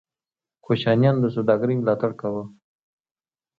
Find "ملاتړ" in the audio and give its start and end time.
1.77-2.11